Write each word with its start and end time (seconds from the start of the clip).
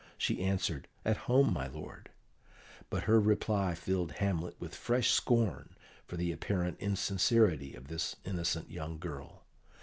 she 0.17 0.41
answered, 0.41 0.87
"At 1.05 1.15
home, 1.29 1.53
my 1.53 1.67
lord." 1.67 2.09
But 2.89 3.03
her 3.03 3.19
reply 3.19 3.75
filled 3.75 4.13
Hamlet 4.13 4.59
with 4.59 4.73
fresh 4.73 5.11
scorn 5.11 5.75
for 6.07 6.17
the 6.17 6.31
apparent 6.31 6.79
insincerity 6.79 7.75
of 7.75 7.87
this 7.87 8.15
innocent 8.25 8.71
young 8.71 8.97
girl. 8.97 9.43